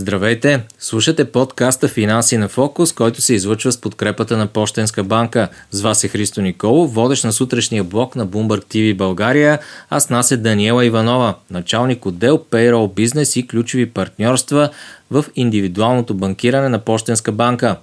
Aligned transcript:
Здравейте! 0.00 0.62
Слушате 0.78 1.24
подкаста 1.24 1.88
Финанси 1.88 2.36
на 2.36 2.48
фокус, 2.48 2.92
който 2.92 3.20
се 3.20 3.34
излъчва 3.34 3.72
с 3.72 3.80
подкрепата 3.80 4.36
на 4.36 4.46
Пощенска 4.46 5.04
банка. 5.04 5.48
С 5.70 5.80
вас 5.80 6.04
е 6.04 6.08
Христо 6.08 6.40
Николов, 6.40 6.94
водещ 6.94 7.24
на 7.24 7.32
сутрешния 7.32 7.84
блок 7.84 8.16
на 8.16 8.26
Bloomberg 8.26 8.64
TV 8.64 8.96
България. 8.96 9.58
Аз 9.90 10.10
нас 10.10 10.30
е 10.30 10.36
Даниела 10.36 10.84
Иванова, 10.84 11.34
началник 11.50 12.06
отдел 12.06 12.44
Payroll 12.50 12.94
Бизнес 12.94 13.36
и 13.36 13.46
ключови 13.46 13.86
партньорства 13.86 14.70
в 15.10 15.24
индивидуалното 15.36 16.14
банкиране 16.14 16.68
на 16.68 16.78
Пощенска 16.78 17.32
банка. 17.32 17.76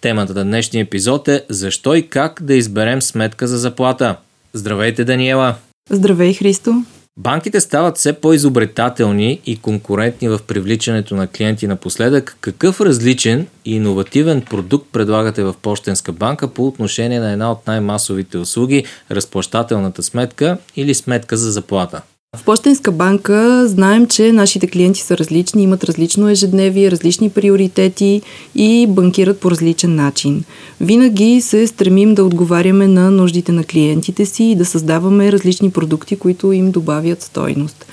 Темата 0.00 0.34
на 0.34 0.44
днешния 0.44 0.82
епизод 0.82 1.28
е 1.28 1.44
Защо 1.48 1.94
и 1.94 2.08
как 2.08 2.42
да 2.42 2.54
изберем 2.54 3.02
сметка 3.02 3.48
за 3.48 3.58
заплата. 3.58 4.16
Здравейте, 4.52 5.04
Даниела! 5.04 5.54
Здравей, 5.90 6.34
Христо! 6.34 6.84
Банките 7.18 7.60
стават 7.60 7.96
все 7.96 8.12
по-изобретателни 8.12 9.40
и 9.46 9.56
конкурентни 9.56 10.28
в 10.28 10.38
привличането 10.46 11.14
на 11.14 11.26
клиенти 11.26 11.66
напоследък. 11.66 12.36
Какъв 12.40 12.80
различен 12.80 13.46
и 13.64 13.76
иновативен 13.76 14.42
продукт 14.42 14.92
предлагате 14.92 15.42
в 15.42 15.54
Пощенска 15.62 16.12
банка 16.12 16.48
по 16.48 16.66
отношение 16.66 17.20
на 17.20 17.32
една 17.32 17.52
от 17.52 17.66
най-масовите 17.66 18.38
услуги– 18.38 18.84
разплащателната 19.10 20.02
сметка 20.02 20.58
или 20.76 20.94
сметка 20.94 21.36
за 21.36 21.50
заплата? 21.50 22.02
В 22.36 22.44
Пощенска 22.44 22.92
банка 22.92 23.68
знаем, 23.68 24.06
че 24.06 24.32
нашите 24.32 24.66
клиенти 24.66 25.00
са 25.00 25.18
различни, 25.18 25.62
имат 25.62 25.84
различно 25.84 26.28
ежедневие, 26.28 26.90
различни 26.90 27.30
приоритети 27.30 28.22
и 28.54 28.86
банкират 28.88 29.40
по 29.40 29.50
различен 29.50 29.94
начин. 29.94 30.44
Винаги 30.80 31.40
се 31.40 31.66
стремим 31.66 32.14
да 32.14 32.24
отговаряме 32.24 32.86
на 32.86 33.10
нуждите 33.10 33.52
на 33.52 33.64
клиентите 33.64 34.26
си 34.26 34.44
и 34.44 34.54
да 34.54 34.64
създаваме 34.64 35.32
различни 35.32 35.70
продукти, 35.70 36.16
които 36.16 36.52
им 36.52 36.70
добавят 36.70 37.22
стойност. 37.22 37.86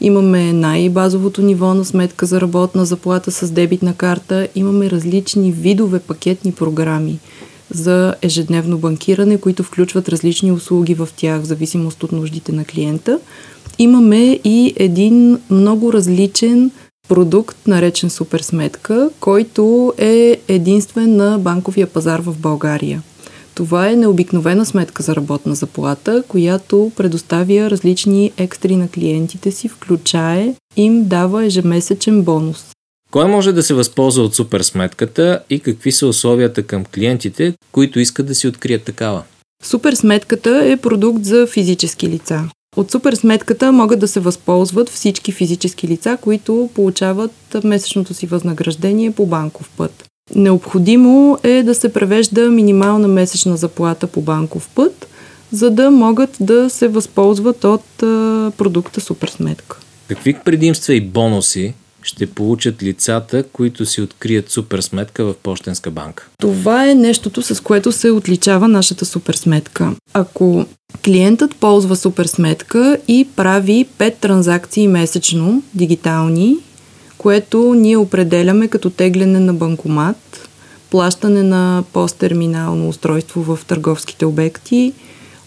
Имаме 0.00 0.52
най-базовото 0.52 1.42
ниво 1.42 1.74
на 1.74 1.84
сметка 1.84 2.26
за 2.26 2.40
работна 2.40 2.84
заплата 2.84 3.30
с 3.30 3.50
дебитна 3.50 3.94
карта, 3.94 4.48
имаме 4.54 4.90
различни 4.90 5.52
видове 5.52 5.98
пакетни 5.98 6.52
програми 6.52 7.18
за 7.70 8.14
ежедневно 8.22 8.78
банкиране, 8.78 9.38
които 9.38 9.62
включват 9.62 10.08
различни 10.08 10.52
услуги 10.52 10.94
в 10.94 11.08
тях 11.16 11.40
в 11.40 11.44
зависимост 11.44 12.02
от 12.02 12.12
нуждите 12.12 12.52
на 12.52 12.64
клиента– 12.64 13.18
имаме 13.80 14.40
и 14.44 14.74
един 14.76 15.38
много 15.50 15.92
различен 15.92 16.70
продукт, 17.08 17.56
наречен 17.66 18.10
суперсметка, 18.10 19.10
който 19.20 19.92
е 19.98 20.40
единствен 20.48 21.16
на 21.16 21.38
банковия 21.38 21.86
пазар 21.86 22.20
в 22.20 22.38
България. 22.38 23.02
Това 23.54 23.88
е 23.88 23.96
необикновена 23.96 24.66
сметка 24.66 25.02
за 25.02 25.16
работна 25.16 25.54
заплата, 25.54 26.22
която 26.28 26.92
предоставя 26.96 27.70
различни 27.70 28.32
екстри 28.36 28.76
на 28.76 28.88
клиентите 28.88 29.50
си, 29.50 29.68
включая 29.68 30.54
им 30.76 31.04
дава 31.04 31.44
ежемесечен 31.44 32.22
бонус. 32.22 32.64
Кой 33.10 33.28
може 33.28 33.52
да 33.52 33.62
се 33.62 33.74
възползва 33.74 34.22
от 34.22 34.34
суперсметката 34.34 35.42
и 35.50 35.60
какви 35.60 35.92
са 35.92 36.06
условията 36.06 36.62
към 36.62 36.84
клиентите, 36.84 37.54
които 37.72 38.00
искат 38.00 38.26
да 38.26 38.34
си 38.34 38.48
открият 38.48 38.82
такава? 38.82 39.22
Суперсметката 39.62 40.62
е 40.64 40.76
продукт 40.76 41.24
за 41.24 41.46
физически 41.46 42.08
лица. 42.08 42.44
От 42.76 42.90
суперсметката 42.90 43.72
могат 43.72 44.00
да 44.00 44.08
се 44.08 44.20
възползват 44.20 44.88
всички 44.88 45.32
физически 45.32 45.88
лица, 45.88 46.18
които 46.20 46.70
получават 46.74 47.32
месечното 47.64 48.14
си 48.14 48.26
възнаграждение 48.26 49.10
по 49.10 49.26
банков 49.26 49.70
път. 49.76 50.04
Необходимо 50.34 51.38
е 51.42 51.62
да 51.62 51.74
се 51.74 51.92
превежда 51.92 52.50
минимална 52.50 53.08
месечна 53.08 53.56
заплата 53.56 54.06
по 54.06 54.20
банков 54.20 54.68
път, 54.74 55.06
за 55.52 55.70
да 55.70 55.90
могат 55.90 56.36
да 56.40 56.70
се 56.70 56.88
възползват 56.88 57.64
от 57.64 57.84
продукта 58.56 59.00
суперсметка. 59.00 59.78
Какви 60.08 60.34
предимства 60.44 60.94
и 60.94 61.00
бонуси 61.00 61.74
ще 62.02 62.26
получат 62.26 62.82
лицата, 62.82 63.42
които 63.52 63.86
си 63.86 64.02
открият 64.02 64.50
суперсметка 64.50 65.24
в 65.24 65.34
Пощенска 65.42 65.90
банка? 65.90 66.28
Това 66.38 66.90
е 66.90 66.94
нещото, 66.94 67.42
с 67.42 67.60
което 67.62 67.92
се 67.92 68.10
отличава 68.10 68.68
нашата 68.68 69.04
суперсметка. 69.04 69.92
Ако 70.14 70.66
клиентът 71.04 71.56
ползва 71.56 71.96
суперсметка 71.96 72.98
и 73.08 73.28
прави 73.36 73.86
5 73.98 74.14
транзакции 74.16 74.88
месечно, 74.88 75.62
дигитални, 75.74 76.56
което 77.18 77.74
ние 77.74 77.96
определяме 77.96 78.68
като 78.68 78.90
тегляне 78.90 79.40
на 79.40 79.54
банкомат, 79.54 80.48
плащане 80.90 81.42
на 81.42 81.84
посттерминално 81.92 82.88
устройство 82.88 83.42
в 83.42 83.64
търговските 83.66 84.26
обекти, 84.26 84.92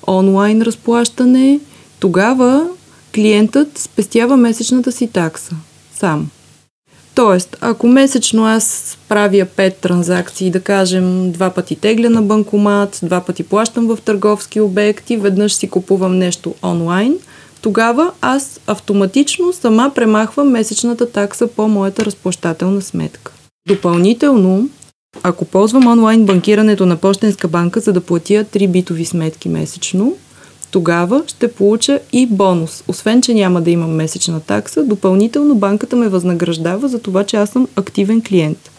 онлайн 0.07 0.61
разплащане, 0.61 1.59
тогава 1.99 2.67
клиентът 3.15 3.77
спестява 3.77 4.37
месечната 4.37 4.91
си 4.91 5.07
такса 5.07 5.55
сам. 5.95 6.29
Тоест, 7.15 7.57
ако 7.61 7.87
месечно 7.87 8.45
аз 8.45 8.97
правя 9.09 9.45
5 9.57 9.75
транзакции, 9.75 10.51
да 10.51 10.59
кажем, 10.59 11.31
два 11.31 11.49
пъти 11.49 11.75
тегля 11.75 12.09
на 12.09 12.21
банкомат, 12.21 12.99
два 13.03 13.21
пъти 13.21 13.43
плащам 13.43 13.87
в 13.87 13.97
търговски 14.05 14.61
обекти, 14.61 15.17
веднъж 15.17 15.53
си 15.53 15.69
купувам 15.69 16.17
нещо 16.17 16.55
онлайн, 16.63 17.17
тогава 17.61 18.11
аз 18.21 18.59
автоматично 18.67 19.53
сама 19.53 19.91
премахвам 19.95 20.49
месечната 20.49 21.11
такса 21.11 21.47
по 21.47 21.67
моята 21.67 22.05
разплащателна 22.05 22.81
сметка. 22.81 23.31
Допълнително, 23.67 24.69
ако 25.23 25.45
ползвам 25.45 25.87
онлайн 25.87 26.25
банкирането 26.25 26.85
на 26.85 26.97
Пощенска 26.97 27.47
банка, 27.47 27.79
за 27.79 27.93
да 27.93 28.01
платя 28.01 28.45
3 28.45 28.67
битови 28.67 29.05
сметки 29.05 29.49
месечно, 29.49 30.13
тогава 30.73 31.23
ще 31.27 31.51
получа 31.51 31.99
и 32.13 32.25
бонус. 32.25 32.83
Освен, 32.87 33.21
че 33.21 33.33
няма 33.33 33.61
да 33.61 33.71
имам 33.71 33.91
месечна 33.91 34.39
такса, 34.39 34.83
допълнително 34.83 35.55
банката 35.55 35.95
ме 35.95 36.09
възнаграждава 36.09 36.87
за 36.87 36.99
това, 36.99 37.23
че 37.23 37.37
аз 37.37 37.49
съм 37.49 37.67
активен 37.75 38.21
клиент. 38.21 38.71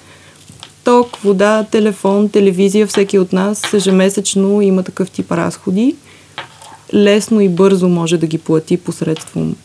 Ток, 0.84 1.16
вода, 1.16 1.66
телефон, 1.70 2.28
телевизия, 2.28 2.86
всеки 2.86 3.18
от 3.18 3.32
нас 3.32 3.74
ежемесечно 3.74 4.60
има 4.60 4.82
такъв 4.82 5.10
тип 5.10 5.32
разходи. 5.32 5.96
Лесно 6.94 7.40
и 7.40 7.48
бързо 7.48 7.88
може 7.88 8.16
да 8.16 8.26
ги 8.26 8.38
плати 8.38 8.76
посредством 8.76 9.56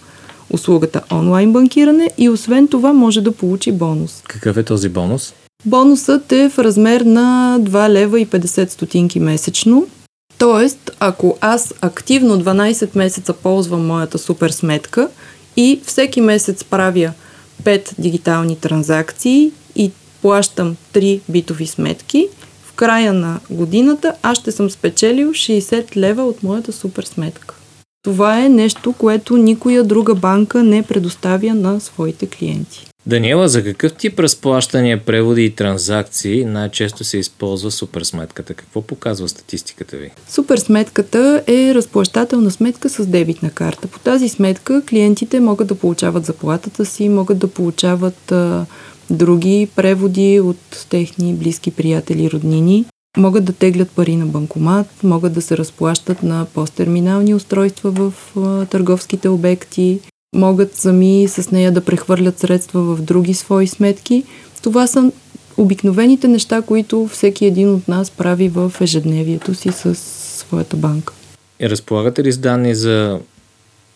услугата 0.49 1.01
онлайн 1.11 1.53
банкиране 1.53 2.09
и 2.17 2.29
освен 2.29 2.67
това 2.67 2.93
може 2.93 3.21
да 3.21 3.31
получи 3.31 3.71
бонус. 3.71 4.21
Какъв 4.27 4.57
е 4.57 4.63
този 4.63 4.89
бонус? 4.89 5.33
Бонусът 5.65 6.31
е 6.31 6.49
в 6.49 6.59
размер 6.59 7.01
на 7.01 7.57
2 7.61 7.89
лева 7.89 8.19
и 8.19 8.27
50 8.27 8.69
стотинки 8.69 9.19
месечно 9.19 9.87
Тоест, 10.39 10.91
ако 10.99 11.37
аз 11.41 11.73
активно 11.81 12.39
12 12.39 12.95
месеца 12.95 13.33
ползвам 13.33 13.87
моята 13.87 14.17
супер 14.17 14.49
сметка 14.49 15.09
и 15.57 15.81
всеки 15.85 16.21
месец 16.21 16.63
правя 16.63 17.11
5 17.63 17.93
дигитални 17.97 18.59
транзакции 18.59 19.51
и 19.75 19.91
плащам 20.21 20.75
3 20.93 21.19
битови 21.29 21.67
сметки, 21.67 22.27
в 22.63 22.73
края 22.73 23.13
на 23.13 23.39
годината 23.49 24.13
аз 24.23 24.37
ще 24.37 24.51
съм 24.51 24.69
спечелил 24.69 25.29
60 25.29 25.97
лева 25.97 26.23
от 26.23 26.43
моята 26.43 26.71
супер 26.71 27.03
сметка. 27.03 27.55
Това 28.03 28.39
е 28.45 28.49
нещо, 28.49 28.93
което 28.93 29.37
никоя 29.37 29.83
друга 29.83 30.15
банка 30.15 30.63
не 30.63 30.83
предоставя 30.83 31.53
на 31.53 31.79
своите 31.79 32.27
клиенти. 32.27 32.87
Даниела, 33.05 33.49
за 33.49 33.63
какъв 33.63 33.93
тип 33.93 34.19
разплащания, 34.19 35.05
преводи 35.05 35.45
и 35.45 35.49
транзакции 35.49 36.45
най-често 36.45 37.03
се 37.03 37.17
използва 37.17 37.71
суперсметката? 37.71 38.53
Какво 38.53 38.81
показва 38.81 39.29
статистиката 39.29 39.97
ви? 39.97 40.11
Суперсметката 40.29 41.43
е 41.47 41.73
разплащателна 41.73 42.51
сметка 42.51 42.89
с 42.89 43.05
дебитна 43.05 43.49
карта. 43.49 43.87
По 43.87 43.99
тази 43.99 44.29
сметка 44.29 44.81
клиентите 44.85 45.39
могат 45.39 45.67
да 45.67 45.75
получават 45.75 46.25
заплатата 46.25 46.85
си, 46.85 47.09
могат 47.09 47.37
да 47.37 47.47
получават 47.47 48.31
а, 48.31 48.65
други 49.09 49.67
преводи 49.75 50.39
от 50.39 50.87
техни 50.89 51.33
близки 51.33 51.71
приятели 51.71 52.31
роднини. 52.31 52.85
Могат 53.17 53.45
да 53.45 53.53
теглят 53.53 53.91
пари 53.91 54.15
на 54.15 54.25
банкомат, 54.25 54.87
могат 55.03 55.33
да 55.33 55.41
се 55.41 55.57
разплащат 55.57 56.23
на 56.23 56.45
посттерминални 56.53 57.35
устройства 57.35 57.91
в 57.91 58.13
а, 58.37 58.65
търговските 58.65 59.29
обекти, 59.29 59.99
могат 60.33 60.75
сами 60.75 61.27
с 61.27 61.51
нея 61.51 61.71
да 61.71 61.85
прехвърлят 61.85 62.39
средства 62.39 62.81
в 62.81 63.01
други 63.01 63.33
свои 63.33 63.67
сметки. 63.67 64.23
Това 64.61 64.87
са 64.87 65.11
обикновените 65.57 66.27
неща, 66.27 66.61
които 66.61 67.07
всеки 67.07 67.45
един 67.45 67.73
от 67.73 67.87
нас 67.87 68.11
прави 68.11 68.49
в 68.49 68.73
ежедневието 68.81 69.55
си 69.55 69.71
с 69.71 69.95
своята 69.95 70.77
банка. 70.77 71.13
Разполагате 71.61 72.23
ли 72.23 72.31
с 72.31 72.37
данни 72.37 72.75
за 72.75 73.19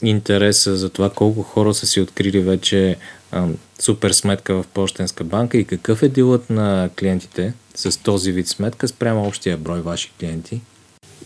интереса 0.04 0.76
за 0.78 0.90
това 0.90 1.10
колко 1.10 1.44
хора 1.44 1.74
са 1.74 1.88
си 1.88 2.02
открили 2.02 2.40
вече 2.40 2.96
а, 3.32 3.48
супер 3.80 4.12
сметка 4.12 4.54
в 4.54 4.68
Пощенска 4.68 5.24
банка 5.24 5.58
и 5.58 5.66
какъв 5.66 6.04
е 6.04 6.10
делът 6.10 6.50
на 6.50 6.90
клиентите 7.00 7.54
с 7.76 7.98
този 7.98 8.32
вид 8.32 8.48
сметка 8.48 8.88
спрямо 8.88 9.28
общия 9.28 9.58
брой 9.58 9.82
ваши 9.82 10.12
клиенти? 10.20 10.62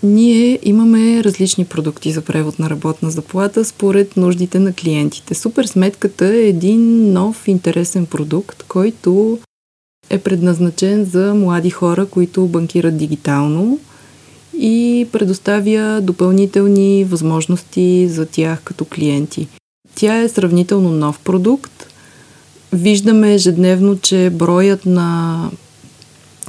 Ние 0.03 0.59
имаме 0.63 1.23
различни 1.23 1.65
продукти 1.65 2.11
за 2.11 2.21
превод 2.21 2.59
на 2.59 2.69
работна 2.69 3.11
заплата 3.11 3.65
според 3.65 4.17
нуждите 4.17 4.59
на 4.59 4.73
клиентите. 4.73 5.33
Супер 5.33 5.65
сметката 5.65 6.25
е 6.25 6.47
един 6.47 7.13
нов 7.13 7.47
интересен 7.47 8.05
продукт, 8.05 8.63
който 8.63 9.39
е 10.09 10.17
предназначен 10.17 11.05
за 11.05 11.33
млади 11.33 11.69
хора, 11.69 12.05
които 12.05 12.47
банкират 12.47 12.97
дигитално 12.97 13.79
и 14.59 15.07
предоставя 15.11 16.01
допълнителни 16.01 17.05
възможности 17.05 18.07
за 18.09 18.25
тях 18.25 18.61
като 18.63 18.85
клиенти. 18.85 19.47
Тя 19.95 20.17
е 20.17 20.29
сравнително 20.29 20.89
нов 20.91 21.19
продукт. 21.19 21.87
виждаме 22.73 23.33
ежедневно, 23.33 23.99
че 23.99 24.29
броят 24.29 24.85
на 24.85 25.49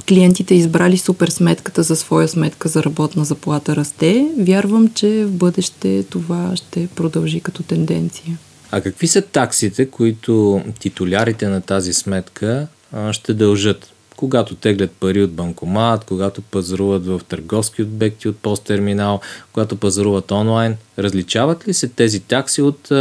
клиентите 0.09 0.55
избрали 0.55 0.97
супер 0.97 1.27
сметката 1.27 1.83
за 1.83 1.95
своя 1.95 2.27
сметка 2.27 2.69
за 2.69 2.83
работна 2.83 3.25
заплата 3.25 3.75
расте. 3.75 4.31
Вярвам, 4.39 4.87
че 4.93 5.25
в 5.25 5.31
бъдеще 5.31 6.03
това 6.03 6.51
ще 6.55 6.87
продължи 6.95 7.39
като 7.39 7.63
тенденция. 7.63 8.37
А 8.71 8.81
какви 8.81 9.07
са 9.07 9.21
таксите, 9.21 9.85
които 9.85 10.63
титулярите 10.79 11.47
на 11.47 11.61
тази 11.61 11.93
сметка 11.93 12.67
ще 13.11 13.33
дължат? 13.33 13.91
Когато 14.15 14.55
теглят 14.55 14.91
пари 14.91 15.23
от 15.23 15.31
банкомат, 15.31 16.03
когато 16.03 16.41
пазаруват 16.41 17.05
в 17.05 17.21
търговски 17.29 17.83
обекти 17.83 18.27
от 18.27 18.37
посттерминал, 18.37 19.19
когато 19.53 19.75
пазаруват 19.75 20.31
онлайн, 20.31 20.75
различават 20.99 21.67
ли 21.67 21.73
се 21.73 21.87
тези 21.87 22.19
такси 22.19 22.61
от 22.61 22.91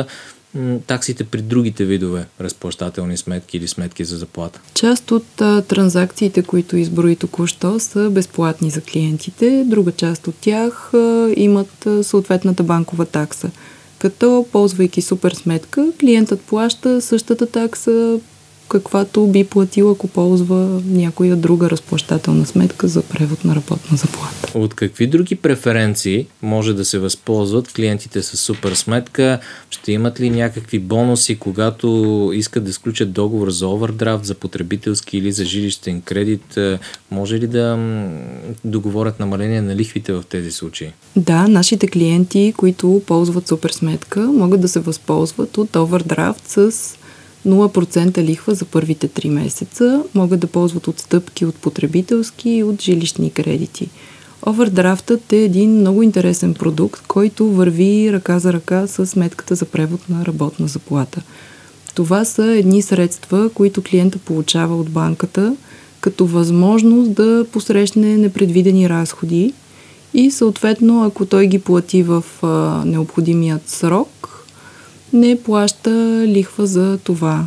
таксите 0.86 1.24
при 1.24 1.42
другите 1.42 1.84
видове 1.84 2.26
разплащателни 2.40 3.16
сметки 3.16 3.56
или 3.56 3.68
сметки 3.68 4.04
за 4.04 4.16
заплата? 4.16 4.60
Част 4.74 5.10
от 5.10 5.40
а, 5.40 5.62
транзакциите, 5.62 6.42
които 6.42 6.76
изброи 6.76 7.16
току-що, 7.16 7.80
са 7.80 8.10
безплатни 8.10 8.70
за 8.70 8.80
клиентите. 8.80 9.64
Друга 9.66 9.92
част 9.92 10.28
от 10.28 10.34
тях 10.34 10.94
а, 10.94 11.32
имат 11.36 11.86
а, 11.86 12.04
съответната 12.04 12.62
банкова 12.62 13.06
такса. 13.06 13.50
Като, 13.98 14.46
ползвайки 14.52 15.02
супер 15.02 15.32
сметка, 15.32 15.92
клиентът 16.00 16.40
плаща 16.40 17.00
същата 17.00 17.46
такса 17.46 18.20
каквато 18.68 19.26
би 19.26 19.44
платил, 19.44 19.90
ако 19.90 20.08
ползва 20.08 20.82
някоя 20.86 21.36
друга 21.36 21.70
разплащателна 21.70 22.46
сметка 22.46 22.88
за 22.88 23.02
превод 23.02 23.44
на 23.44 23.54
работна 23.54 23.96
заплата. 23.96 24.58
От 24.58 24.74
какви 24.74 25.06
други 25.06 25.34
преференции 25.36 26.26
може 26.42 26.74
да 26.74 26.84
се 26.84 26.98
възползват 26.98 27.72
клиентите 27.72 28.22
с 28.22 28.36
супер 28.36 28.74
сметка? 28.74 29.38
Ще 29.70 29.92
имат 29.92 30.20
ли 30.20 30.30
някакви 30.30 30.78
бонуси, 30.78 31.38
когато 31.38 32.30
искат 32.34 32.64
да 32.64 32.72
сключат 32.72 33.12
договор 33.12 33.50
за 33.50 33.68
овердрафт, 33.68 34.24
за 34.24 34.34
потребителски 34.34 35.18
или 35.18 35.32
за 35.32 35.44
жилищен 35.44 36.00
кредит? 36.00 36.58
Може 37.10 37.38
ли 37.38 37.46
да 37.46 37.78
договорят 38.64 39.20
намаление 39.20 39.62
на 39.62 39.76
лихвите 39.76 40.12
в 40.12 40.24
тези 40.28 40.50
случаи? 40.50 40.92
Да, 41.16 41.48
нашите 41.48 41.88
клиенти, 41.88 42.54
които 42.56 43.02
ползват 43.06 43.48
супер 43.48 43.70
сметка, 43.70 44.20
могат 44.20 44.60
да 44.60 44.68
се 44.68 44.80
възползват 44.80 45.58
от 45.58 45.76
овердрафт 45.76 46.48
с 46.48 46.72
0% 47.46 48.22
лихва 48.22 48.54
за 48.54 48.64
първите 48.64 49.08
3 49.08 49.28
месеца, 49.28 50.02
могат 50.14 50.40
да 50.40 50.46
ползват 50.46 50.88
отстъпки 50.88 51.44
от 51.44 51.54
потребителски 51.54 52.50
и 52.50 52.62
от 52.62 52.82
жилищни 52.82 53.30
кредити. 53.30 53.88
Овердрафтът 54.46 55.32
е 55.32 55.44
един 55.44 55.70
много 55.70 56.02
интересен 56.02 56.54
продукт, 56.54 57.02
който 57.06 57.46
върви 57.46 58.12
ръка 58.12 58.38
за 58.38 58.52
ръка 58.52 58.86
с 58.86 59.06
сметката 59.06 59.54
за 59.54 59.64
превод 59.64 60.08
на 60.08 60.26
работна 60.26 60.68
заплата. 60.68 61.22
Това 61.94 62.24
са 62.24 62.44
едни 62.44 62.82
средства, 62.82 63.50
които 63.54 63.82
клиента 63.82 64.18
получава 64.18 64.76
от 64.76 64.90
банката 64.90 65.56
като 66.00 66.26
възможност 66.26 67.12
да 67.12 67.46
посрещне 67.52 68.16
непредвидени 68.16 68.88
разходи 68.88 69.52
и 70.14 70.30
съответно, 70.30 71.04
ако 71.04 71.26
той 71.26 71.46
ги 71.46 71.58
плати 71.58 72.02
в 72.02 72.24
а, 72.42 72.46
необходимият 72.84 73.68
срок, 73.68 74.37
не 75.12 75.42
плаща 75.42 76.24
лихва 76.26 76.66
за 76.66 76.98
това. 77.04 77.46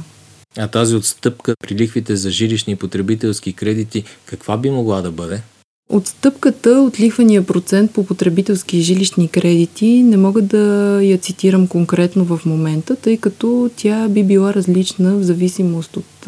А 0.58 0.68
тази 0.68 0.96
отстъпка 0.96 1.54
при 1.64 1.76
лихвите 1.76 2.16
за 2.16 2.32
жилищни 2.32 2.74
и 2.74 2.76
потребителски 2.76 3.54
кредити, 3.54 4.04
каква 4.26 4.58
би 4.58 4.70
могла 4.70 5.02
да 5.02 5.12
бъде? 5.12 5.42
Отстъпката 5.90 6.70
от 6.70 7.00
лихвения 7.00 7.46
процент 7.46 7.92
по 7.92 8.06
потребителски 8.06 8.78
и 8.78 8.82
жилищни 8.82 9.28
кредити 9.28 9.86
не 9.86 10.18
мога 10.18 10.42
да 10.42 11.00
я 11.04 11.18
цитирам 11.18 11.68
конкретно 11.68 12.26
в 12.26 12.46
момента, 12.46 12.96
тъй 12.96 13.18
като 13.18 13.70
тя 13.76 14.10
би 14.10 14.24
била 14.24 14.54
различна 14.54 15.16
в 15.16 15.24
зависимост 15.24 15.98
от 15.98 16.28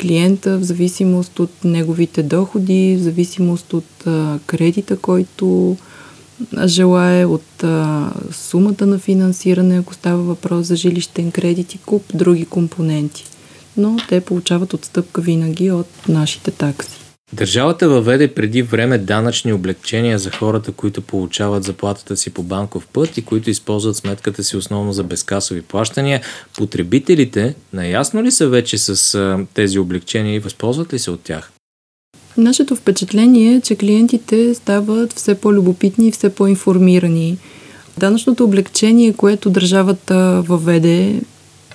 клиента, 0.00 0.58
в 0.58 0.62
зависимост 0.62 1.40
от 1.40 1.50
неговите 1.64 2.22
доходи, 2.22 2.96
в 2.96 3.02
зависимост 3.02 3.72
от 3.72 4.04
кредита, 4.46 4.96
който 4.96 5.76
желае 6.66 7.24
от 7.24 7.64
а, 7.64 8.10
сумата 8.32 8.86
на 8.86 8.98
финансиране, 8.98 9.78
ако 9.78 9.94
става 9.94 10.22
въпрос 10.22 10.66
за 10.66 10.76
жилищен 10.76 11.30
кредит 11.30 11.74
и 11.74 11.78
куп 11.78 12.02
други 12.14 12.44
компоненти. 12.44 13.24
Но 13.76 13.96
те 14.08 14.20
получават 14.20 14.74
отстъпка 14.74 15.20
винаги 15.20 15.70
от 15.70 16.08
нашите 16.08 16.50
такси. 16.50 17.00
Държавата 17.32 17.88
въведе 17.88 18.34
преди 18.34 18.62
време 18.62 18.98
данъчни 18.98 19.52
облегчения 19.52 20.18
за 20.18 20.30
хората, 20.30 20.72
които 20.72 21.02
получават 21.02 21.64
заплатата 21.64 22.16
си 22.16 22.30
по 22.30 22.42
банков 22.42 22.86
път 22.86 23.18
и 23.18 23.24
които 23.24 23.50
използват 23.50 23.96
сметката 23.96 24.44
си 24.44 24.56
основно 24.56 24.92
за 24.92 25.04
безкасови 25.04 25.62
плащания. 25.62 26.20
Потребителите 26.56 27.54
наясно 27.72 28.22
ли 28.22 28.30
са 28.30 28.48
вече 28.48 28.78
с 28.78 29.46
тези 29.54 29.78
облегчения 29.78 30.34
и 30.34 30.40
възползват 30.40 30.92
ли 30.92 30.98
се 30.98 31.10
от 31.10 31.20
тях? 31.20 31.52
Нашето 32.40 32.76
впечатление 32.76 33.54
е, 33.54 33.60
че 33.60 33.76
клиентите 33.76 34.54
стават 34.54 35.12
все 35.12 35.34
по-любопитни 35.34 36.08
и 36.08 36.12
все 36.12 36.28
по-информирани. 36.28 37.38
Данъчното 37.98 38.44
облегчение, 38.44 39.12
което 39.12 39.50
държавата 39.50 40.42
въведе 40.48 41.20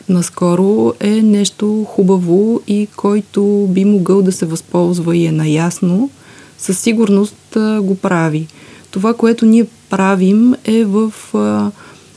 наскоро 0.10 0.94
е 1.00 1.10
нещо 1.10 1.84
хубаво 1.84 2.62
и 2.68 2.88
който 2.96 3.68
би 3.70 3.86
могъл 3.86 4.22
да 4.22 4.32
се 4.32 4.46
възползва 4.46 5.18
и 5.18 5.26
е 5.26 5.32
наясно, 5.32 6.10
със 6.58 6.80
сигурност 6.80 7.58
го 7.82 7.96
прави. 7.96 8.48
Това, 8.92 9.14
което 9.14 9.46
ние 9.46 9.66
правим 9.90 10.56
е 10.66 10.84
в 10.86 11.14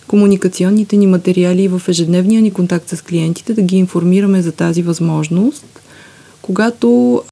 комуникационните 0.06 0.97
ни 0.97 1.06
материали 1.06 1.62
и 1.62 1.69
в 1.69 1.83
ежедневния 1.89 2.43
ни 2.43 2.50
контакт 2.50 2.89
с 2.89 3.03
клиентите 3.03 3.55
да 3.55 3.62
ги 3.62 3.77
информираме 3.77 4.43
за 4.43 4.53
тази 4.53 4.83
възможност. 4.83 5.81
Когато 6.43 7.23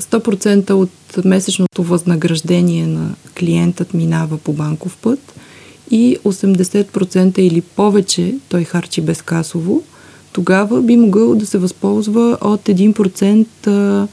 100% 0.00 0.70
от 0.70 1.24
месечното 1.24 1.82
възнаграждение 1.82 2.86
на 2.86 3.14
клиентът 3.38 3.94
минава 3.94 4.38
по 4.38 4.52
банков 4.52 4.96
път 5.02 5.34
и 5.90 6.18
80% 6.24 7.38
или 7.38 7.60
повече 7.60 8.34
той 8.48 8.64
харчи 8.64 9.00
безкасово, 9.00 9.82
тогава 10.32 10.82
би 10.82 10.96
могъл 10.96 11.34
да 11.34 11.46
се 11.46 11.58
възползва 11.58 12.38
от 12.40 12.60
1% 12.64 14.08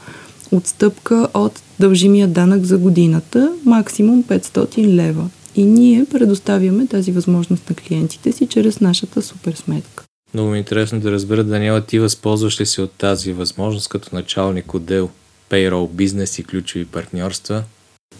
отстъпка 0.52 1.28
от 1.34 1.62
дължимия 1.80 2.28
данък 2.28 2.64
за 2.64 2.78
годината, 2.78 3.52
максимум 3.64 4.24
500 4.24 4.86
лева. 4.86 5.28
И 5.56 5.64
ние 5.64 6.04
предоставяме 6.10 6.86
тази 6.86 7.12
възможност 7.12 7.70
на 7.70 7.76
клиентите 7.76 8.32
си 8.32 8.46
чрез 8.46 8.80
нашата 8.80 9.22
суперсметка. 9.22 10.04
Много 10.34 10.50
ми 10.50 10.56
е 10.56 10.58
интересно 10.58 11.00
да 11.00 11.10
разбера, 11.10 11.44
Даниела, 11.44 11.80
ти 11.80 11.98
възползваш 11.98 12.60
ли 12.60 12.66
се 12.66 12.82
от 12.82 12.90
тази 12.90 13.32
възможност 13.32 13.88
като 13.88 14.14
началник 14.14 14.74
отдел 14.74 15.10
payroll 15.54 15.90
бизнес 15.90 16.38
и 16.38 16.44
ключови 16.44 16.84
партньорства? 16.84 17.62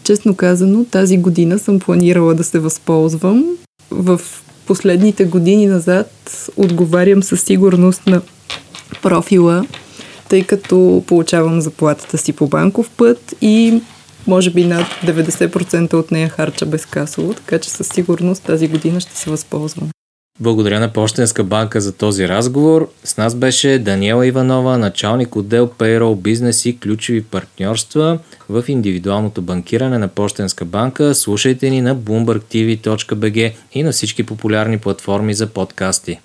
Честно 0.03 0.35
казано, 0.35 0.85
тази 0.91 1.17
година 1.17 1.59
съм 1.59 1.79
планирала 1.79 2.33
да 2.33 2.43
се 2.43 2.59
възползвам. 2.59 3.57
В 3.91 4.21
последните 4.67 5.25
години 5.25 5.67
назад 5.67 6.11
отговарям 6.57 7.23
със 7.23 7.41
сигурност 7.41 8.07
на 8.07 8.21
профила, 9.01 9.67
тъй 10.29 10.43
като 10.43 11.03
получавам 11.07 11.61
заплатата 11.61 12.17
си 12.17 12.33
по 12.33 12.47
банков 12.47 12.89
път 12.97 13.35
и 13.41 13.81
може 14.27 14.49
би 14.49 14.65
над 14.65 14.87
90% 15.03 15.93
от 15.93 16.11
нея 16.11 16.29
харча 16.29 16.65
безкасово, 16.65 17.33
така 17.33 17.59
че 17.59 17.69
със 17.69 17.87
сигурност 17.87 18.43
тази 18.43 18.67
година 18.67 18.99
ще 18.99 19.17
се 19.17 19.29
възползвам. 19.29 19.89
Благодаря 20.39 20.79
на 20.79 20.93
Пощенска 20.93 21.43
банка 21.43 21.81
за 21.81 21.91
този 21.91 22.27
разговор. 22.27 22.89
С 23.03 23.17
нас 23.17 23.35
беше 23.35 23.79
Даниела 23.79 24.27
Иванова, 24.27 24.77
началник 24.77 25.35
отдел 25.35 25.71
Payroll 25.77 26.15
Бизнес 26.15 26.65
и 26.65 26.79
ключови 26.79 27.23
партньорства 27.23 28.19
в 28.49 28.63
индивидуалното 28.67 29.41
банкиране 29.41 29.97
на 29.97 30.07
Пощенска 30.07 30.65
банка. 30.65 31.15
Слушайте 31.15 31.69
ни 31.69 31.81
на 31.81 31.95
bloombergtv.bg 31.95 33.53
и 33.73 33.83
на 33.83 33.91
всички 33.91 34.23
популярни 34.23 34.77
платформи 34.77 35.33
за 35.33 35.47
подкасти. 35.47 36.19